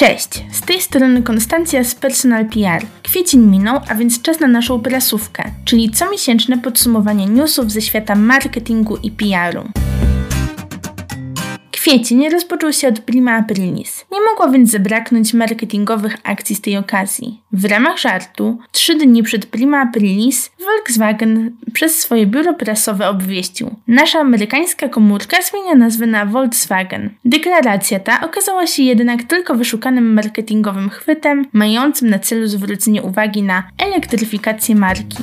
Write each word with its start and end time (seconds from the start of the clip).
Cześć, 0.00 0.44
z 0.52 0.60
tej 0.60 0.80
strony 0.80 1.22
Konstancja 1.22 1.84
z 1.84 1.94
Personal 1.94 2.46
PR. 2.46 2.86
Kwiecień 3.02 3.40
minął, 3.40 3.80
a 3.88 3.94
więc 3.94 4.22
czas 4.22 4.40
na 4.40 4.46
naszą 4.46 4.80
prasówkę, 4.80 5.42
czyli 5.64 5.90
comiesięczne 5.90 6.58
podsumowanie 6.58 7.26
newsów 7.26 7.72
ze 7.72 7.80
świata 7.80 8.14
marketingu 8.14 8.96
i 8.96 9.10
PR-u. 9.10 9.68
Kwiecień 11.80 12.28
rozpoczął 12.28 12.72
się 12.72 12.88
od 12.88 13.00
Prima 13.00 13.32
Aprilis. 13.32 14.06
Nie 14.12 14.18
mogło 14.20 14.50
więc 14.50 14.70
zabraknąć 14.70 15.34
marketingowych 15.34 16.16
akcji 16.24 16.56
z 16.56 16.60
tej 16.60 16.76
okazji. 16.76 17.40
W 17.52 17.64
ramach 17.64 17.98
żartu, 17.98 18.58
trzy 18.72 18.94
dni 18.94 19.22
przed 19.22 19.46
Prima 19.46 19.80
Aprilis, 19.80 20.50
Volkswagen 20.58 21.56
przez 21.72 21.98
swoje 21.98 22.26
biuro 22.26 22.54
prasowe 22.54 23.08
obwieścił: 23.08 23.74
Nasza 23.88 24.20
amerykańska 24.20 24.88
komórka 24.88 25.36
zmienia 25.42 25.74
nazwę 25.74 26.06
na 26.06 26.26
Volkswagen. 26.26 27.10
Deklaracja 27.24 28.00
ta 28.00 28.20
okazała 28.20 28.66
się 28.66 28.82
jednak 28.82 29.22
tylko 29.22 29.54
wyszukanym 29.54 30.12
marketingowym 30.12 30.90
chwytem, 30.90 31.46
mającym 31.52 32.10
na 32.10 32.18
celu 32.18 32.46
zwrócenie 32.46 33.02
uwagi 33.02 33.42
na 33.42 33.62
elektryfikację 33.78 34.74
marki. 34.74 35.18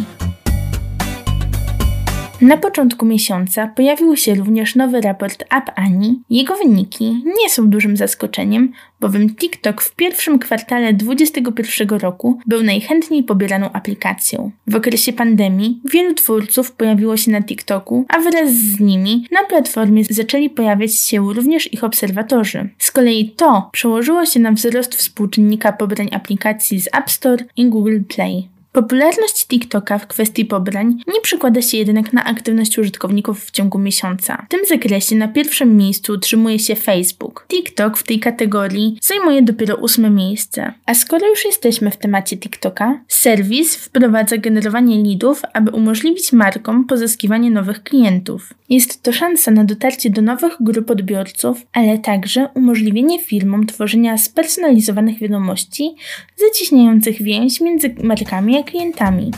Na 2.41 2.57
początku 2.57 3.05
miesiąca 3.05 3.67
pojawił 3.67 4.17
się 4.17 4.35
również 4.35 4.75
nowy 4.75 5.01
raport 5.01 5.43
App 5.43 5.71
Ani. 5.75 6.21
Jego 6.29 6.55
wyniki 6.55 7.23
nie 7.41 7.49
są 7.49 7.69
dużym 7.69 7.97
zaskoczeniem, 7.97 8.71
bowiem 8.99 9.35
TikTok 9.35 9.81
w 9.81 9.95
pierwszym 9.95 10.39
kwartale 10.39 10.93
2021 10.93 11.99
roku 11.99 12.39
był 12.45 12.63
najchętniej 12.63 13.23
pobieraną 13.23 13.71
aplikacją. 13.71 14.51
W 14.67 14.75
okresie 14.75 15.13
pandemii 15.13 15.81
wielu 15.85 16.13
twórców 16.13 16.71
pojawiło 16.71 17.17
się 17.17 17.31
na 17.31 17.41
TikToku, 17.41 18.05
a 18.09 18.19
wraz 18.19 18.49
z 18.53 18.79
nimi 18.79 19.25
na 19.31 19.43
platformie 19.43 20.03
zaczęli 20.09 20.49
pojawiać 20.49 20.95
się 20.95 21.33
również 21.33 21.73
ich 21.73 21.83
obserwatorzy. 21.83 22.69
Z 22.77 22.91
kolei 22.91 23.29
to 23.29 23.69
przełożyło 23.71 24.25
się 24.25 24.39
na 24.39 24.51
wzrost 24.51 24.95
współczynnika 24.95 25.71
pobrań 25.73 26.09
aplikacji 26.11 26.81
z 26.81 26.87
App 26.87 27.11
Store 27.11 27.45
i 27.55 27.65
Google 27.65 27.99
Play. 28.15 28.56
Popularność 28.77 29.47
TikToka 29.47 29.97
w 29.97 30.07
kwestii 30.07 30.45
pobrań 30.45 30.97
nie 31.07 31.21
przekłada 31.21 31.61
się 31.61 31.77
jednak 31.77 32.13
na 32.13 32.23
aktywność 32.23 32.77
użytkowników 32.77 33.45
w 33.45 33.51
ciągu 33.51 33.79
miesiąca. 33.79 34.45
W 34.45 34.51
tym 34.51 34.59
zakresie 34.69 35.15
na 35.15 35.27
pierwszym 35.27 35.77
miejscu 35.77 36.13
utrzymuje 36.13 36.59
się 36.59 36.75
Facebook. 36.75 37.45
TikTok 37.47 37.97
w 37.97 38.03
tej 38.03 38.19
kategorii 38.19 38.97
zajmuje 39.01 39.41
dopiero 39.41 39.75
ósme 39.75 40.09
miejsce. 40.09 40.73
A 40.85 40.93
skoro 40.93 41.27
już 41.27 41.45
jesteśmy 41.45 41.91
w 41.91 41.97
temacie 41.97 42.37
TikToka, 42.37 42.99
serwis 43.07 43.75
wprowadza 43.75 44.37
generowanie 44.37 45.03
leadów, 45.03 45.41
aby 45.53 45.71
umożliwić 45.71 46.31
markom 46.31 46.85
pozyskiwanie 46.85 47.51
nowych 47.51 47.83
klientów. 47.83 48.53
Jest 48.69 49.03
to 49.03 49.13
szansa 49.13 49.51
na 49.51 49.63
dotarcie 49.63 50.09
do 50.09 50.21
nowych 50.21 50.55
grup 50.59 50.91
odbiorców, 50.91 51.57
ale 51.73 51.97
także 51.97 52.49
umożliwienie 52.55 53.19
firmom 53.19 53.65
tworzenia 53.65 54.17
spersonalizowanych 54.17 55.19
wiadomości 55.19 55.95
zacieśniających 56.35 57.21
więź 57.21 57.61
między 57.61 57.95
markami 58.03 58.57
klientami. 58.67 59.31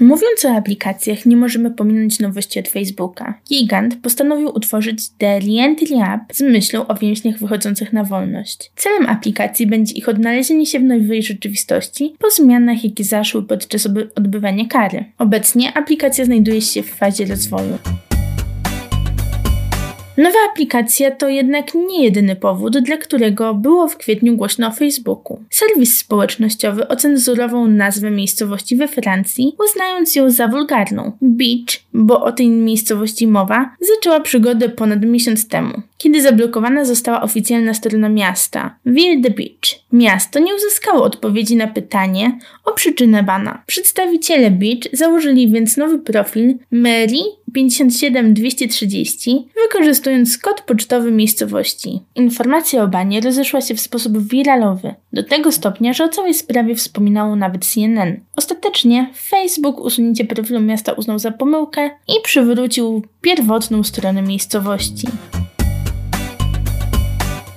Mówiąc 0.00 0.44
o 0.44 0.56
aplikacjach, 0.56 1.26
nie 1.26 1.36
możemy 1.36 1.70
pominąć 1.70 2.20
nowości 2.20 2.60
od 2.60 2.68
Facebooka. 2.68 3.40
Gigant 3.48 3.96
postanowił 4.02 4.48
utworzyć 4.54 5.08
The 5.18 5.40
Reentry 5.40 5.96
App 5.96 6.20
z 6.32 6.40
myślą 6.40 6.86
o 6.86 6.94
więźniach 6.94 7.38
wychodzących 7.38 7.92
na 7.92 8.04
wolność. 8.04 8.72
Celem 8.76 9.06
aplikacji 9.06 9.66
będzie 9.66 9.94
ich 9.94 10.08
odnalezienie 10.08 10.66
się 10.66 10.78
w 10.78 10.82
nowej 10.82 11.22
rzeczywistości 11.22 12.14
po 12.18 12.30
zmianach, 12.30 12.84
jakie 12.84 13.04
zaszły 13.04 13.42
podczas 13.42 13.88
odbywania 14.14 14.64
kary. 14.68 15.04
Obecnie 15.18 15.76
aplikacja 15.76 16.24
znajduje 16.24 16.60
się 16.60 16.82
w 16.82 16.94
fazie 16.94 17.24
rozwoju. 17.24 17.78
Nowa 20.16 20.38
aplikacja 20.52 21.10
to 21.10 21.28
jednak 21.28 21.74
nie 21.74 22.04
jedyny 22.04 22.36
powód, 22.36 22.78
dla 22.78 22.96
którego 22.96 23.54
było 23.54 23.88
w 23.88 23.96
kwietniu 23.96 24.36
głośno 24.36 24.68
o 24.68 24.70
Facebooku. 24.70 25.40
Serwis 25.50 25.98
społecznościowy 25.98 26.88
ocenzurował 26.88 27.68
nazwę 27.68 28.10
miejscowości 28.10 28.76
we 28.76 28.88
Francji, 28.88 29.56
uznając 29.70 30.16
ją 30.16 30.30
za 30.30 30.48
wulgarną. 30.48 31.12
Beach, 31.22 31.81
bo 31.94 32.24
o 32.24 32.32
tej 32.32 32.48
miejscowości 32.48 33.26
mowa, 33.26 33.76
zaczęła 33.80 34.20
przygodę 34.20 34.68
ponad 34.68 35.04
miesiąc 35.04 35.48
temu, 35.48 35.82
kiedy 35.98 36.22
zablokowana 36.22 36.84
została 36.84 37.22
oficjalna 37.22 37.74
strona 37.74 38.08
miasta 38.08 38.76
the 39.22 39.30
Beach. 39.30 39.82
Miasto 39.92 40.38
nie 40.38 40.54
uzyskało 40.54 41.04
odpowiedzi 41.04 41.56
na 41.56 41.66
pytanie 41.66 42.38
o 42.64 42.72
przyczynę 42.72 43.22
bana. 43.22 43.62
Przedstawiciele 43.66 44.50
Beach 44.50 44.82
założyli 44.92 45.48
więc 45.48 45.76
nowy 45.76 45.98
profil 45.98 46.58
Mary 46.70 47.18
57230, 47.52 49.46
wykorzystując 49.62 50.38
kod 50.38 50.60
pocztowy 50.60 51.10
miejscowości. 51.10 52.00
Informacja 52.14 52.82
o 52.82 52.88
banie 52.88 53.20
rozeszła 53.20 53.60
się 53.60 53.74
w 53.74 53.80
sposób 53.80 54.18
wiralowy, 54.18 54.94
do 55.12 55.22
tego 55.22 55.52
stopnia, 55.52 55.92
że 55.92 56.04
o 56.04 56.08
całej 56.08 56.34
sprawie 56.34 56.74
wspominało 56.74 57.36
nawet 57.36 57.64
CNN. 57.64 58.20
Ostatecznie 58.36 59.10
Facebook 59.28 59.80
usunięcie 59.80 60.24
profilu 60.24 60.60
miasta 60.60 60.92
uznał 60.92 61.18
za 61.18 61.30
pomyłkę 61.30 61.81
i 62.08 62.12
przywrócił 62.24 63.02
pierwotną 63.20 63.84
stronę 63.84 64.22
miejscowości. 64.22 65.08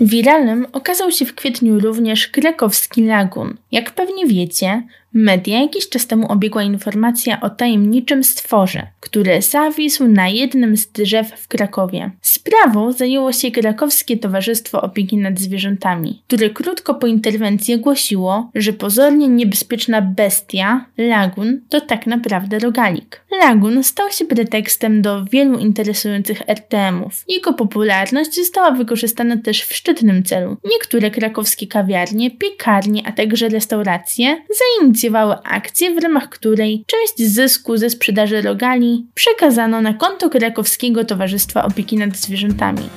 Wiralnym 0.02 0.68
okazał 0.74 1.12
się 1.12 1.26
w 1.26 1.36
kwietniu 1.36 1.80
również 1.80 2.28
krakowski 2.28 3.06
lagun. 3.06 3.58
Jak 3.72 3.92
pewnie 3.92 4.28
wiecie, 4.28 4.84
Media 5.18 5.62
jakiś 5.62 5.90
czas 5.90 6.08
temu 6.08 6.32
obiegła 6.32 6.64
informacja 6.64 7.42
o 7.42 7.50
tajemniczym 7.50 8.24
stworze, 8.24 8.88
który 9.00 9.42
zawisł 9.42 10.08
na 10.08 10.30
jednym 10.30 10.78
z 10.78 10.88
drzew 10.88 11.32
w 11.32 11.48
Krakowie. 11.48 12.12
Sprawą 12.22 12.92
zajęło 12.92 13.32
się 13.32 13.52
Krakowskie 13.52 14.18
Towarzystwo 14.18 14.82
Opieki 14.82 15.18
nad 15.18 15.40
Zwierzętami, 15.40 16.24
które 16.28 16.50
krótko 16.50 16.96
po 16.96 17.08
interwencji 17.08 17.74
ogłosiło, 17.74 18.50
że 18.56 18.74
pozornie 18.74 19.28
niebezpieczna 19.28 20.02
bestia, 20.02 20.86
lagun, 20.98 21.62
to 21.70 21.82
tak 21.82 22.08
naprawdę 22.08 22.60
rogalik. 22.60 23.22
Lagun 23.40 23.84
stał 23.84 24.12
się 24.12 24.26
pretekstem 24.26 25.02
do 25.02 25.26
wielu 25.26 25.60
interesujących 25.60 26.42
RTM-ów. 26.50 27.24
Jego 27.28 27.54
popularność 27.54 28.36
została 28.36 28.72
wykorzystana 28.72 29.38
też 29.38 29.62
w 29.62 29.76
szczytnym 29.76 30.24
celu. 30.24 30.58
Niektóre 30.72 31.12
krakowskie 31.12 31.68
kawiarnie, 31.68 32.32
piekarnie, 32.32 33.08
a 33.08 33.12
także 33.12 33.50
restauracje 33.50 34.38
zainicjowały 34.60 35.05
inicjowały 35.06 35.36
akcję, 35.44 35.96
w 35.96 36.04
ramach 36.04 36.30
której 36.30 36.86
część 36.88 37.34
zysku 37.34 37.78
ze 37.78 37.90
sprzedaży 37.90 38.42
rogali 38.42 39.08
przekazano 39.14 39.82
na 39.82 39.94
konto 39.94 40.30
Krakowskiego 40.30 41.06
Towarzystwa 41.06 41.66
Opieki 41.66 41.98
nad 41.98 42.18
Zwierzętami. 42.18 42.90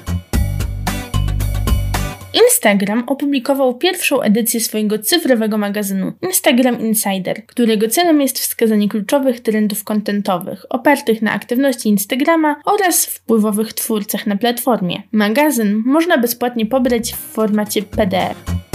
Instagram 2.34 3.04
opublikował 3.06 3.78
pierwszą 3.78 4.20
edycję 4.20 4.60
swojego 4.60 4.98
cyfrowego 4.98 5.58
magazynu 5.58 6.12
Instagram 6.22 6.80
Insider, 6.80 7.46
którego 7.46 7.88
celem 7.88 8.20
jest 8.20 8.38
wskazanie 8.38 8.88
kluczowych 8.88 9.40
trendów 9.40 9.84
kontentowych 9.84 10.66
opartych 10.70 11.22
na 11.22 11.32
aktywności 11.32 11.88
Instagrama 11.88 12.56
oraz 12.64 13.06
wpływowych 13.06 13.72
twórcach 13.72 14.26
na 14.26 14.36
platformie. 14.36 15.02
Magazyn 15.12 15.82
można 15.86 16.18
bezpłatnie 16.18 16.66
pobrać 16.66 17.12
w 17.12 17.16
formacie 17.16 17.82
PDF. 17.82 18.67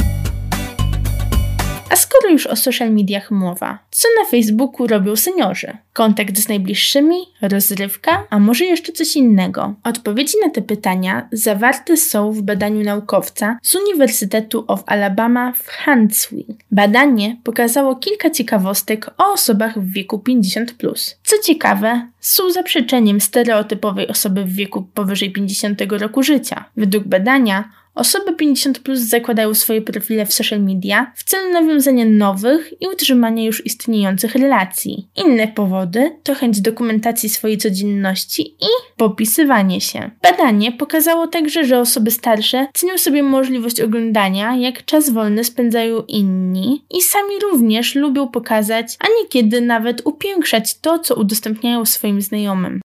Skoro 2.13 2.33
już 2.33 2.47
o 2.47 2.55
social 2.55 2.91
mediach 2.91 3.31
mowa, 3.31 3.79
co 3.91 4.07
na 4.19 4.29
Facebooku 4.29 4.87
robią 4.87 5.15
seniorzy? 5.15 5.77
Kontakt 5.93 6.37
z 6.37 6.47
najbliższymi, 6.47 7.15
rozrywka, 7.41 8.27
a 8.29 8.39
może 8.39 8.65
jeszcze 8.65 8.91
coś 8.91 9.15
innego? 9.15 9.73
Odpowiedzi 9.83 10.33
na 10.43 10.49
te 10.49 10.61
pytania 10.61 11.27
zawarte 11.31 11.97
są 11.97 12.31
w 12.31 12.41
badaniu 12.41 12.83
naukowca 12.83 13.57
z 13.61 13.75
Uniwersytetu 13.75 14.65
of 14.67 14.83
Alabama 14.85 15.53
w 15.55 15.71
Huntsville. 15.85 16.53
Badanie 16.71 17.37
pokazało 17.43 17.95
kilka 17.95 18.29
ciekawostek 18.29 19.09
o 19.17 19.33
osobach 19.33 19.79
w 19.79 19.91
wieku 19.91 20.23
50+. 20.27 21.15
Co 21.23 21.35
ciekawe, 21.43 22.07
są 22.19 22.51
zaprzeczeniem 22.51 23.21
stereotypowej 23.21 24.07
osoby 24.07 24.43
w 24.43 24.53
wieku 24.53 24.87
powyżej 24.93 25.31
50 25.31 25.81
roku 25.89 26.23
życia. 26.23 26.65
Według 26.77 27.03
badania 27.03 27.82
Osoby 27.95 28.35
50 28.35 28.79
plus 28.79 28.99
zakładają 28.99 29.53
swoje 29.53 29.81
profile 29.81 30.25
w 30.25 30.33
social 30.33 30.61
media 30.61 31.11
w 31.15 31.23
celu 31.23 31.53
nawiązania 31.53 32.05
nowych 32.05 32.73
i 32.81 32.87
utrzymania 32.87 33.43
już 33.43 33.65
istniejących 33.65 34.35
relacji. 34.35 35.07
Inne 35.15 35.47
powody 35.47 36.11
to 36.23 36.35
chęć 36.35 36.61
dokumentacji 36.61 37.29
swojej 37.29 37.57
codzienności 37.57 38.41
i 38.41 38.67
popisywanie 38.97 39.81
się. 39.81 40.11
Badanie 40.21 40.71
pokazało 40.71 41.27
także, 41.27 41.65
że 41.65 41.79
osoby 41.79 42.11
starsze 42.11 42.67
cenią 42.73 42.97
sobie 42.97 43.23
możliwość 43.23 43.81
oglądania, 43.81 44.55
jak 44.55 44.85
czas 44.85 45.09
wolny 45.09 45.43
spędzają 45.43 46.03
inni 46.07 46.85
i 46.91 47.01
sami 47.01 47.39
również 47.41 47.95
lubią 47.95 48.27
pokazać, 48.27 48.97
a 48.99 49.05
niekiedy 49.21 49.61
nawet 49.61 50.01
upiększać 50.05 50.79
to, 50.79 50.99
co 50.99 51.15
udostępniają 51.15 51.85
swoim 51.85 52.21
znajomym. 52.21 52.81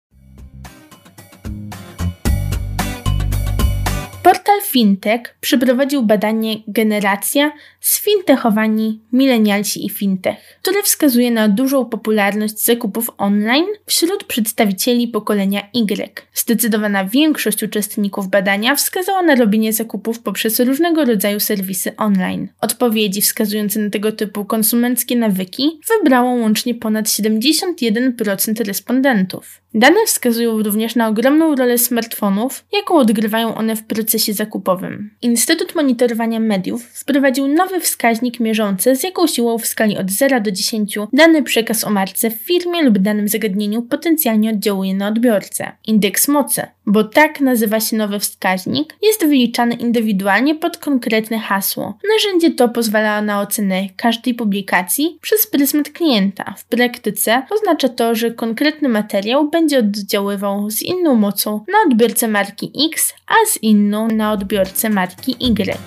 Portal 4.29 4.61
Fintech 4.63 5.21
przeprowadził 5.41 6.03
badanie 6.03 6.57
Generacja 6.67 7.53
Sfintechowani 7.81 9.01
Milenialsi 9.13 9.87
i 9.87 9.91
Fintech, 9.91 10.39
które 10.63 10.83
wskazuje 10.83 11.31
na 11.31 11.49
dużą 11.49 11.85
popularność 11.85 12.65
zakupów 12.65 13.11
online 13.19 13.67
wśród 13.87 14.25
przedstawicieli 14.25 15.09
pokolenia 15.09 15.61
Y. 15.75 16.11
Zdecydowana 16.35 17.05
większość 17.05 17.63
uczestników 17.63 18.29
badania 18.29 18.75
wskazała 18.75 19.23
na 19.23 19.35
robienie 19.35 19.73
zakupów 19.73 20.21
poprzez 20.21 20.61
różnego 20.61 21.05
rodzaju 21.05 21.41
serwisy 21.41 21.97
online. 21.97 22.49
Odpowiedzi 22.61 23.23
wskazujące 23.23 23.81
na 23.81 23.91
tego 23.91 24.13
typu 24.13 24.45
konsumenckie 24.45 25.17
nawyki 25.17 25.81
wybrało 25.89 26.31
łącznie 26.31 26.75
ponad 26.75 27.07
71% 27.07 28.65
respondentów. 28.67 29.61
Dane 29.75 30.07
wskazują 30.07 30.63
również 30.63 30.97
na 30.97 31.09
ogromną 31.09 31.55
rolę 31.55 31.79
smartfonów, 31.79 32.65
jaką 32.73 32.95
odgrywają 32.95 33.55
one 33.55 33.77
w 33.77 33.83
procesie 34.19 34.35
zakupowym. 34.35 35.11
Instytut 35.23 35.75
Monitorowania 35.75 36.41
Mediów 36.41 36.85
wprowadził 36.85 37.49
nowy 37.49 37.81
wskaźnik 37.81 38.41
mierzący, 38.41 38.97
z 38.97 39.03
jaką 39.03 39.27
siłą 39.27 39.59
w 39.59 39.67
skali 39.67 39.99
od 39.99 40.11
0 40.11 40.41
do 40.41 40.51
10 40.51 40.99
dany 41.13 41.43
przekaz 41.43 41.85
o 41.85 41.91
marce 41.91 42.31
w 42.31 42.35
firmie 42.35 42.83
lub 42.83 42.99
danym 42.99 43.29
zagadnieniu 43.29 43.83
potencjalnie 43.83 44.51
oddziałuje 44.51 44.95
na 44.95 45.09
odbiorcę. 45.09 45.73
Indeks 45.87 46.29
mocy, 46.29 46.63
bo 46.89 47.05
tak 47.05 47.41
nazywa 47.41 47.81
się 47.81 47.97
nowy 47.97 48.19
wskaźnik, 48.19 48.97
jest 49.03 49.21
wyliczany 49.21 49.75
indywidualnie 49.75 50.55
pod 50.55 50.79
konkretne 50.79 51.39
hasło. 51.39 51.99
Narzędzie 52.13 52.51
to 52.51 52.69
pozwala 52.69 53.23
na 53.23 53.41
ocenę 53.41 53.89
każdej 53.97 54.35
publikacji 54.35 55.19
przez 55.23 55.47
pryzmat 55.47 55.91
klienta. 55.91 56.55
W 56.59 56.65
praktyce 56.65 57.43
oznacza 57.51 57.89
to, 57.89 58.15
że 58.15 58.31
konkretny 58.31 58.89
materiał 58.89 59.51
będzie 59.51 59.79
oddziaływał 59.79 60.71
z 60.71 60.83
inną 60.83 61.15
mocą 61.15 61.65
na 61.69 61.79
odbiorcę 61.87 62.29
marki 62.29 62.73
X, 62.93 63.15
a 63.27 63.35
z 63.47 63.63
inną 63.63 64.09
na 64.09 64.33
odbiorcę 64.33 64.91
marki 64.91 65.37
Y. 65.41 65.79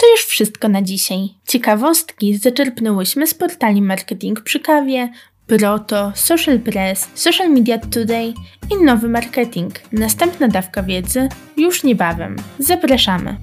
To 0.00 0.10
już 0.10 0.20
wszystko 0.26 0.68
na 0.68 0.82
dzisiaj. 0.82 1.28
Ciekawostki 1.46 2.36
zaczerpnęłyśmy 2.36 3.26
z 3.26 3.34
portali 3.34 3.82
Marketing 3.82 4.40
przy 4.40 4.60
kawie, 4.60 5.08
Proto, 5.48 6.12
Social 6.14 6.58
Press, 6.58 7.08
Social 7.14 7.48
Media 7.50 7.78
Today 7.78 8.34
i 8.70 8.84
Nowy 8.84 9.08
Marketing. 9.08 9.74
Następna 9.92 10.48
dawka 10.48 10.82
wiedzy 10.82 11.28
już 11.56 11.84
niebawem. 11.84 12.36
Zapraszamy. 12.58 13.36